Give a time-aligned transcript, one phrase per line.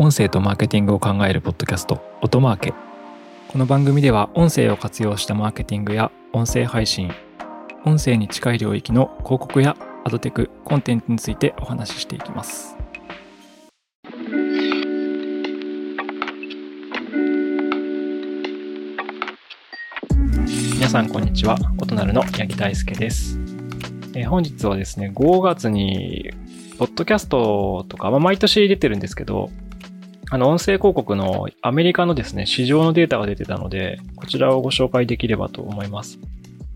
[0.00, 2.74] 音声とマーケティングを考えるポッドキャスト音マーケ。
[3.48, 7.10] この番組では音声を活用したマーケティングや音声配信
[7.84, 12.76] 音声に近い領域の広告やアドテクコンテンツについてお話ししていきます。
[20.74, 21.56] 皆さんこんにちは。
[21.82, 23.36] 音なるの八木大輔です。
[24.14, 26.30] え本日はですね5月に
[26.78, 29.50] ポッドキャストとか、まあ、毎年出てるんですけど、
[30.30, 36.18] あの、音声広告のアメリカのですね、市場のデータが出てたので、こちらをご紹介できればと思います。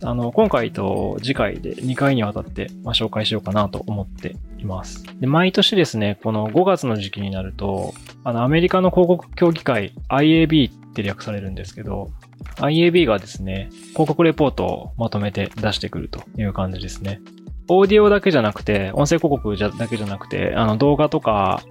[0.03, 5.05] あの、今回と次回で2回にわたって、ま、紹介しようかなと思っています。
[5.21, 12.11] で、毎年ですね、この5月の時期になると、あの、アメリカの広告協議会 IAB って略されるんですけど、
[12.57, 17.21] IAB がですね、広告レポートをまとめて出してくるという感じですね。
[17.69, 21.63] オーディオだけじゃなくて、音声広告だけじゃなくて、あの動画とか、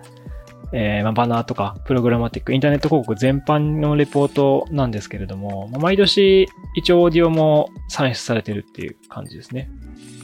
[0.73, 9.69] えーまあ、バナーとか、プログラマティック、インターネット広告全般のレポートなんですけれども、まあ毎年一応オーディオも算出されてるっていう感じですね。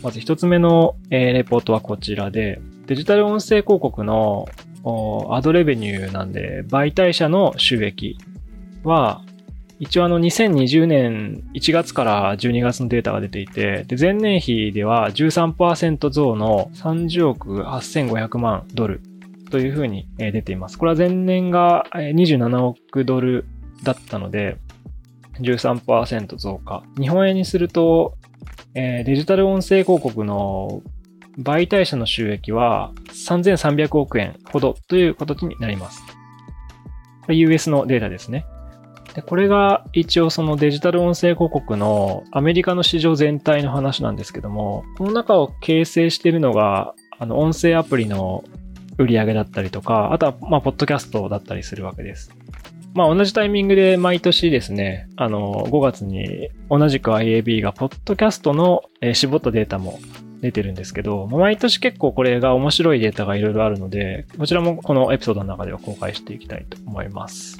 [0.02, 4.48] まず一つ目の、えーレポートはこちらで、デジタル音声広告の
[5.30, 8.18] アドレベニューなんで、媒体者の収益
[8.84, 9.22] は、
[9.80, 19.02] 一応あの2020年1月から12月のデータが出ていて、で前年比では13%増の30億8500万ドル
[19.50, 20.78] というふうに出ています。
[20.78, 23.46] これは前年が27億ドル
[23.84, 24.58] だったので、
[25.40, 26.84] 13%増加。
[27.00, 28.16] 日本円にすると、
[28.74, 30.82] えデジタル音声広告の
[31.40, 36.02] 媒体者の収益は3300億円ほどという形になります。
[37.30, 38.46] US のデータですね。
[39.14, 48.44] でこれが一応そのデジタル音声広告のアメリカの市場全体の話なんですけども、この中を形成しているのが、あの音声アプリの
[48.98, 52.32] 売り上げだったりとか、あとはまあ、ポッドキャストだったりするわけです。
[52.94, 60.00] まあ同じタイミングで毎年ですね、あの5月に同じく IAB がポッドキャストの絞ったデータも
[60.42, 67.60] 出てるんですけど、毎年結構これが面白いデータがいろいろあるので、こちらもこのエピソードの中では公開していきたいと思います。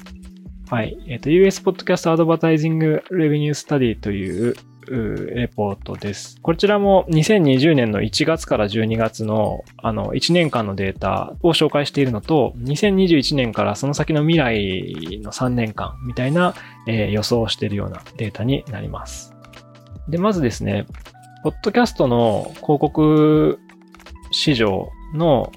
[0.70, 0.98] はい。
[1.06, 4.54] えっ、と、US Podcast Advertising Revenue Study という
[4.88, 6.38] レポートです。
[6.42, 16.54] こちらも2020年の1月から12月のあの1年間のデータを紹介しているのと、2021年からその先の未来の3年間みたいな、
[16.86, 19.34] えー予想をしているようなデータになります。
[20.08, 20.86] で、まずですね、
[21.42, 23.58] ポッドキャストの広告
[24.30, 25.52] 市場の、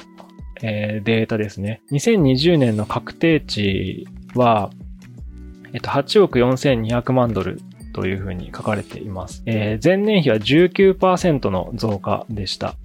[0.61, 1.81] えーデータですね。
[1.91, 4.69] 2020年の確定値は、
[5.73, 9.43] えっと、8億4200万ドルというふうに書かれています。
[9.45, 12.75] えー前年比は19%の増加でした。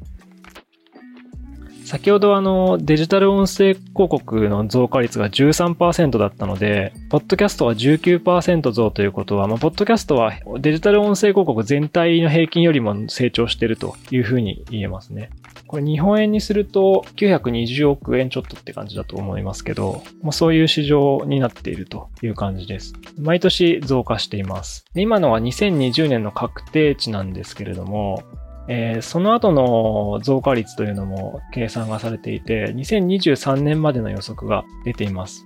[1.86, 15.30] 先ほどあのデジタル音声広告の増加率が13%だったので、ポッドキャストは19%増ということは、まあ、ポッドキャストはデジタル音声広告全体の平均よりも成長しているというふうに言えますね。
[15.66, 22.94] これ日本円にすると920億円ちょっとって感じだと思いますけど、まあ、そういう市場になっているという感じです。
[23.18, 24.84] 毎年増加しています。
[24.94, 28.22] 今のは2020年の確定値なんですけれども、
[28.68, 35.44] えーその後の増加率というのも計算がされていて、2023年までの予測が出ています。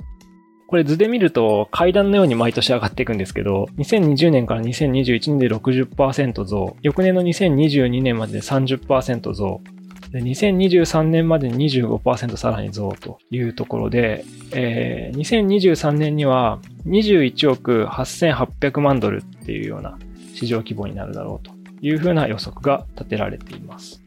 [0.71, 9.61] これ図で見ると階段のように毎年上がっていくんですけど、2020年から2021年で60%増、翌年の2022年までで30%増、
[10.11, 19.99] で2023年までに25%さらに増というところで、えー2023年には21億8800万ドルっていうような
[20.35, 24.03] 市場規模になるだろうというふうな予測が立てられています。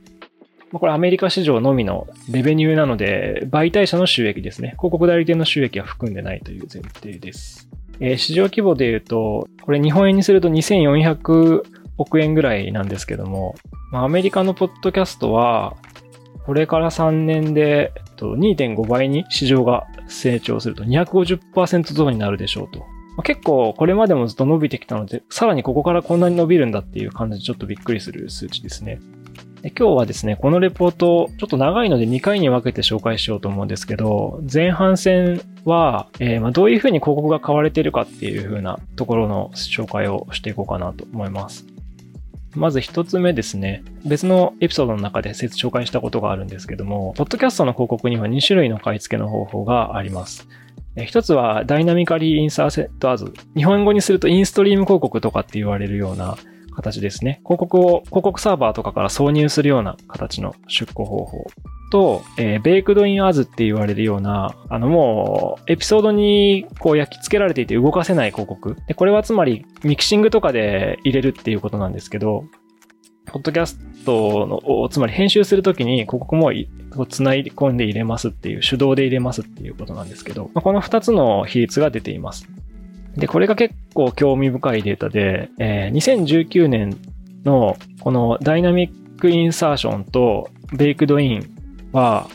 [0.79, 4.69] これアメリカ市場のみのレベニューなので、媒体者の収益ですね。
[4.69, 7.69] 広告代理店の収益は含んでないという前提です。
[7.99, 11.63] えー市場規模で言うと、これ日本円にすると2400
[11.97, 13.55] 億円ぐらいなんですけども、
[13.91, 15.77] アメリカのポッドキャストは、
[16.45, 22.85] これから3年でえっと2.5倍に市場が成長すると250%増になるでしょうと。
[23.23, 28.99] 結構これまでもずっと伸びてきたので、さらにここからこんなに伸びるんだっていう感じでちょっとびっくりする数値ですね。
[29.61, 41.72] で今日はですね、このレポートを、ちょっと長いので2回に分けて紹介しようと思うんですけど、前半戦は、えーまどういうふうに広告が買われているかっていうふうなところの紹介をしていこうかなと思います。
[42.55, 43.83] まず一つ目ですね。
[44.05, 50.47] 別のエピソードの中で説紹介したことがあるんですけども、ポッドキャストの広告には2種類の買い付けの方法があります。
[51.05, 53.33] 一つは Dynamically Inserted Ads。
[53.55, 56.37] 日本語にするとインストリーム広告とかって言われるような
[56.73, 57.41] 形ですね。
[57.43, 61.45] 広告を、広告サーバーとかから挿入するような形の出稿方法
[61.91, 68.75] と、えー、 Baked-in Ads って言われるような、あのもう、エピソードにこう焼き付けられていて動かせない広告。
[68.87, 72.45] で、これはつまりミキシングとかで入れるっていうことなんですけど、
[73.25, 76.51] ポッドキャストの、つまり編集するときに広告も
[77.09, 82.47] 繋い込んで入れますっていう、手動で入れますっていうことなんですけど、この2つの比率が出ています。
[83.15, 86.97] で、これが結構興味深いデータで、えー、2019年
[87.43, 91.55] のこのダイナミックインサーションとベイクドイン
[91.91, 92.27] は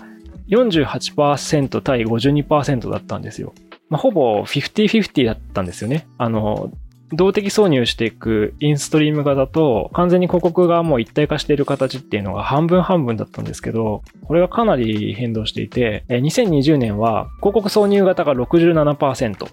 [0.49, 3.55] 48%対52%だったんですよ。
[3.89, 6.07] まあ、ほぼ50-50だったんですよね。
[6.19, 6.71] あの、
[7.13, 19.47] 動的挿入していくインストリーム型と完全に広告がもう一体化している形っていうのが半分半分だったんですけど、これがかなり変動していて、2020年は広告挿入型が67%、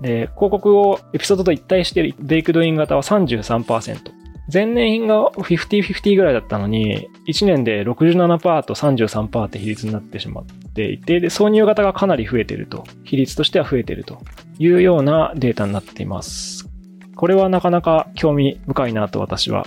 [0.00, 4.18] で、広告をエピソードと一体しているベイクドイン型は33%。
[4.50, 12.84] 前年が50-50ぐらいだったのに、1年で67%と33%って比率になってしまっていて、で、挿入型がかなり増えてると。
[13.04, 14.18] 比率としては増えてると
[14.58, 16.68] いうようなデータになっています。
[17.14, 19.66] これはなかなか興味深いなと私は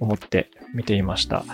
[0.00, 1.44] 思って見ていました。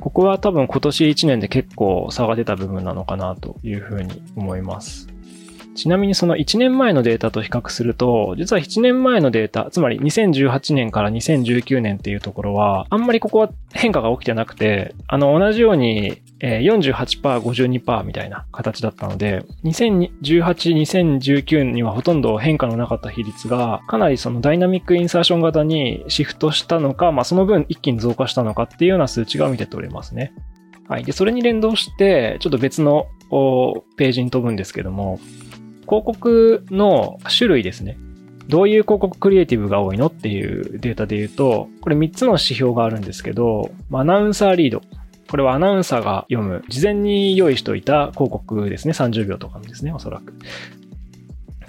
[0.00, 5.08] ここは多分今年1年で結構差が出た部分なのかなというふうに思います。
[5.74, 30.32] ちなみにその1年前のデータと比較すると、実は1年前のデータ、つまり2018年から2019年っていうところは、あんまりここは変化が起きてなくて、あの、同じように48%、52%みたいな形だったので、2018、2019にはほとんど変化のなかった比率が、かなりそのダイナミックインサーション型にシフトしたのか、まあその分一気に増加したのかっていうような数値が見て取れますね。
[30.88, 31.04] はい。
[31.04, 33.06] で、それに連動して、ちょっと別の
[33.96, 35.20] ページに飛ぶんですけども、
[35.90, 37.98] 広告の種類ですね。
[38.46, 44.82] どういう広告クリエイティブが多いのっていうデータで言うと、これ3つの指標があるんですけど、アナウンサーリード。
[45.28, 48.92] これはアナウンサーが読む、事前に用意しておいた広告ですね。
[48.92, 50.32] 30秒とかのですね、おそらく。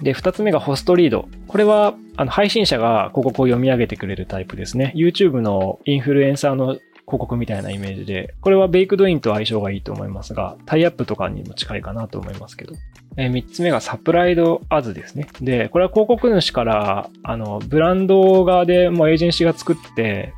[0.02, 1.28] で、2つ目がホストリード。
[1.48, 4.92] これは、あの、配信者が広告を読み上げてくれるタイプですね。
[4.96, 12.74] YouTube のインフルエンサーの広告みたいなイメージで、これは baked-in と相性がいいと思いますが、タイアップとかにも近いかなと思いますけど。
[13.16, 15.28] えー、3つ目が supplied ads ですね。
[15.40, 20.32] で、これは広告主から、あの、ブランド側でもうエージェンシーが作って、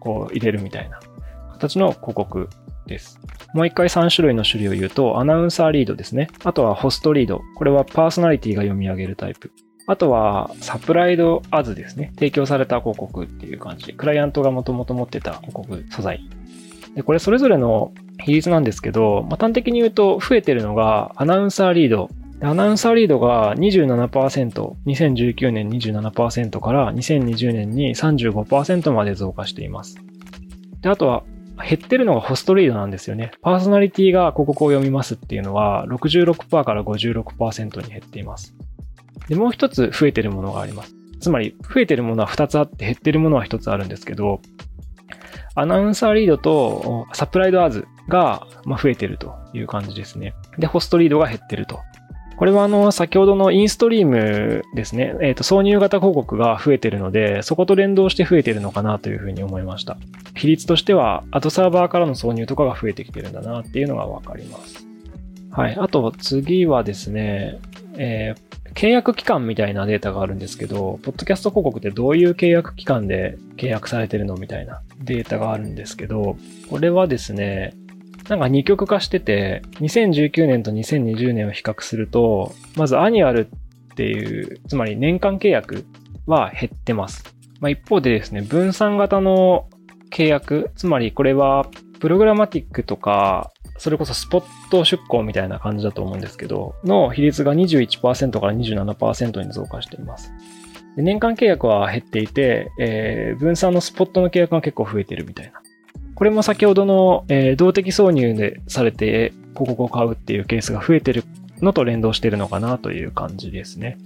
[0.00, 1.00] こう入れるみたいな
[1.52, 2.48] 形の広告
[2.86, 3.20] です。
[3.54, 6.28] もう一回3種類の種類を言うと、 announcer read ですね。
[6.44, 7.40] あとは host read。
[7.56, 9.52] これはパーソナリティが読み上げるタイプ。
[9.88, 12.12] あとは、 supplied ads ですね。
[12.16, 13.94] 提供された広告っていう感じ。
[13.94, 16.20] クライアントがもともと持ってた広告素材。
[16.94, 17.92] で、これそれぞれの
[18.22, 22.10] 比率なんですけど、まあ、端的に言うと増えてるのがアナウンサーリード。
[22.42, 29.96] アナウンサーリードが27%、2019年27%から2020年に35%まで増加しています。
[30.82, 31.24] で、あとは
[31.56, 33.30] 減ってるのがホストリードなんですよね。
[33.40, 38.54] パーソナリティが広告を読みますっていうのは66%から56%に減っています。
[39.28, 40.94] で、もう一つ増えてるものがあります。
[41.20, 44.40] つまり、増えてるものは2つあって減ってるものは1つあるんですけど、
[45.54, 50.34] アナウンサーリードとサプライドアーズが増えてるという感じですね。
[50.58, 51.80] で、ホストリードが減ってると。
[52.38, 55.16] これはあの、先ほどのインストリームですね。
[55.20, 59.96] えっ、ー、と、挿入型広告が増えてるので、そこと連動して増えてるのかなというふうに思いました。
[60.36, 64.86] 比率としては、アドサーバーからの挿入とかが増えてきてるんだなっていうのがわかります。
[65.50, 65.76] はい。
[65.76, 67.58] あと、次はですね、
[67.96, 76.36] えー、契約期間みたいなデータがあるんですけど、ポッドキャスト広告ってどういう契約期間で契約されてるのみたいなデータがあるんですけど、
[76.70, 77.74] これはですね、
[78.28, 85.84] なんか二極化してて、2019年と2020年を比較すると、まず annual っていう、つまり年間契約
[86.26, 87.24] は減ってます。
[87.60, 89.66] まあ、一方でですね、分散型の
[90.12, 91.66] 契約、つまりこれは
[91.98, 100.32] programmatic とかそれこそスポット出稿みたいな感じだと思うんですけど、の比率が21%から27%に増加しています。
[100.96, 105.62] 年間契約は減っていて、えー、分散のスポットの契約が結構増えてるみたいな。
[106.16, 111.22] これも先ほどの、えー、動的挿入でされて広告を買うっていうケースが増えてる
[111.60, 113.98] のと連動してるのかなという感じですね。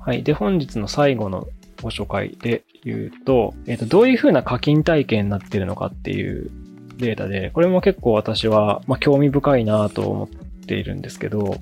[0.00, 0.22] はい。
[0.22, 1.46] で、本日の最後の
[1.82, 6.50] ご紹介で言うと、えっ、ー、と、どういうふうな課金体験になってるのかっていう
[7.02, 10.28] データで、これも結構私は、ま、興味深いなと思っ
[10.66, 11.56] ているんですけど、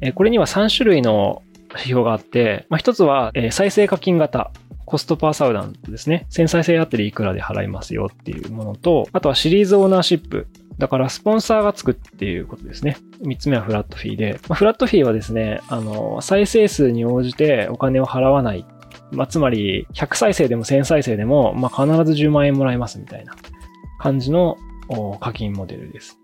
[0.00, 4.50] えこれには3種類の指標があって、まあ、一つは、え再生課金型。
[4.86, 6.26] コストパーサウダントですね。
[6.30, 10.46] 1000再生あたりいくらで払いますよっていうものと、あとはシリーズオーナーシップ。
[10.76, 12.98] だからスポンサーがつくっていうことですね。
[13.22, 18.66] 三つ目はフラットフィーで、まあ、フラットフィーはですね、あの、再生数に応じてお金を払わない
[19.14, 23.34] まあ、つまり、100再生でも1000再生でも、まあ、必ず10万円もらえますみたいな
[23.98, 24.56] 感じの
[25.20, 26.18] 課金モデルです。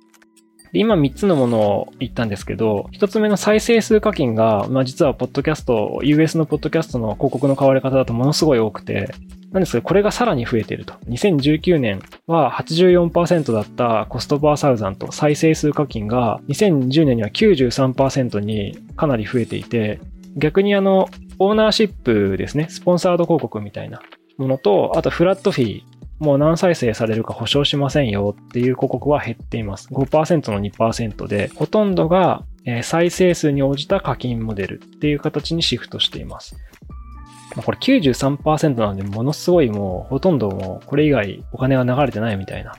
[0.72, 9.12] 今3つのものを言ったんですけど、1つ目の再生数課金が、まあ実はポッドキャスト、US のポッドキャストの広告の買われ方だとものすごい多くて、
[9.50, 10.94] なんですけど、これがさらに増えていると。
[11.08, 20.00] 2019年は84%だったコストパーサウザント再生数課金が2010年には93%にかなり増えていて、
[20.36, 21.08] 逆にあの、
[21.40, 24.00] オーナーシップですね、スポンサード広告みたいな
[24.38, 25.82] ものと、あとフラットフィー、
[26.20, 29.88] もう何再生されるか保証しませんよっていう広告は減っています。
[29.88, 32.44] 5%の2%で、ほとんどが
[32.82, 36.56] 再生数に応じた課金モデルっていう形にシフトしています。
[37.64, 42.74] これ93%なんで、ものすごいもうほとんどもうこれ以外お金が流れてないみたいな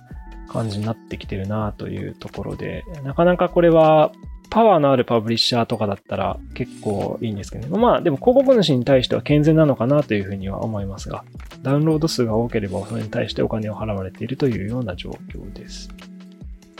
[0.48, 4.12] 感じになってきてるなというところで、なかなかこれは
[4.52, 7.80] パワーのあるパブリッシャーとかだったら結構いいんですけどね。
[7.80, 11.24] まあでも広告主に対しては健全なのかなというふうには思いますが、
[11.64, 15.90] ダウンロード数が多ければそれに対してお金を払われているというような状況です。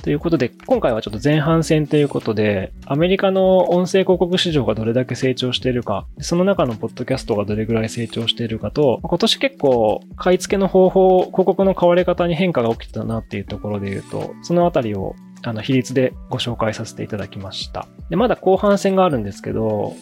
[0.04, 17.88] ということで、今回はちょっと前半戦ということで、アメリカの音声広告市場がどれだけ成長しているか、その中のポッドキャストがどれぐらい成長しているかと、今年結構買い付けの方法、広告の買われ方に変化が起きてたなっていうところで言うと、そのあたりをあの、比率でご紹介させていただきました。
[18.10, 19.96] で、まだ後半戦があるんですけど、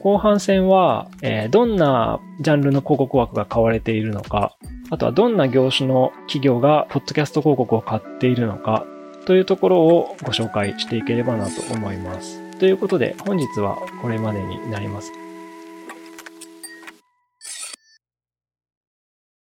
[0.00, 4.56] 後半戦は、えー、どんなジャンルの広告枠が買われているのか、
[4.90, 8.86] あとはどんな業種の企業がポッドキャスト広告を買っているのか、
[9.26, 12.40] というところをご紹介していければなと思います。
[12.58, 15.23] ということで、本日はこれまでになります。